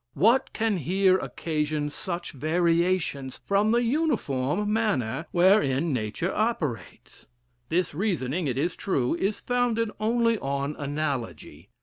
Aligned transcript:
What 0.15 0.51
can 0.51 0.77
here 0.77 1.19
occasion 1.19 1.91
such 1.91 2.31
variations 2.31 3.39
from 3.45 3.69
the 3.69 3.83
uniform 3.83 4.73
manner 4.73 5.27
wherein 5.29 5.93
nature 5.93 6.33
operates? 6.35 7.27
This 7.69 7.93
reasoning, 7.93 8.47
it 8.47 8.57
is 8.57 8.75
true, 8.75 9.13
is 9.13 9.41
founded 9.41 9.91
only 9.99 10.39
on 10.39 10.75
analogy. 10.77 11.69